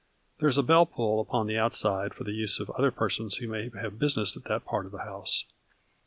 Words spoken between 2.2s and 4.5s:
the use of other persons who may have business at